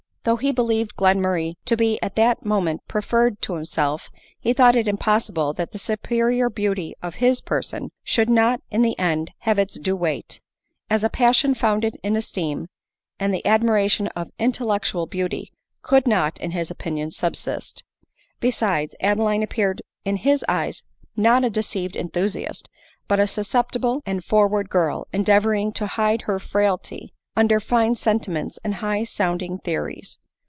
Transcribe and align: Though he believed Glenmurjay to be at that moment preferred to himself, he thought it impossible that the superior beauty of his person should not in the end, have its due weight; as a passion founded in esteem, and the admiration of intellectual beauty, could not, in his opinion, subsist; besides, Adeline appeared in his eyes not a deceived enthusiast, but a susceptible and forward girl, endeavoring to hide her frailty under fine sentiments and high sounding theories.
Though 0.23 0.37
he 0.37 0.51
believed 0.51 0.95
Glenmurjay 0.97 1.55
to 1.65 1.75
be 1.75 1.97
at 2.03 2.15
that 2.15 2.45
moment 2.45 2.87
preferred 2.87 3.41
to 3.41 3.55
himself, 3.55 4.11
he 4.39 4.53
thought 4.53 4.75
it 4.75 4.87
impossible 4.87 5.51
that 5.53 5.71
the 5.71 5.79
superior 5.79 6.47
beauty 6.47 6.93
of 7.01 7.15
his 7.15 7.41
person 7.41 7.89
should 8.03 8.29
not 8.29 8.61
in 8.69 8.83
the 8.83 8.95
end, 8.99 9.31
have 9.39 9.57
its 9.57 9.79
due 9.79 9.95
weight; 9.95 10.39
as 10.91 11.03
a 11.03 11.09
passion 11.09 11.55
founded 11.55 11.97
in 12.03 12.15
esteem, 12.15 12.67
and 13.19 13.33
the 13.33 13.43
admiration 13.47 14.09
of 14.09 14.29
intellectual 14.37 15.07
beauty, 15.07 15.51
could 15.81 16.05
not, 16.05 16.39
in 16.39 16.51
his 16.51 16.69
opinion, 16.69 17.09
subsist; 17.09 17.83
besides, 18.39 18.95
Adeline 18.99 19.41
appeared 19.41 19.81
in 20.05 20.17
his 20.17 20.45
eyes 20.47 20.83
not 21.17 21.43
a 21.43 21.49
deceived 21.49 21.95
enthusiast, 21.95 22.69
but 23.07 23.19
a 23.19 23.25
susceptible 23.25 24.03
and 24.05 24.23
forward 24.23 24.69
girl, 24.69 25.07
endeavoring 25.11 25.71
to 25.73 25.87
hide 25.87 26.21
her 26.23 26.37
frailty 26.37 27.11
under 27.33 27.61
fine 27.61 27.95
sentiments 27.95 28.59
and 28.61 28.75
high 28.75 29.05
sounding 29.05 29.57
theories. 29.59 30.19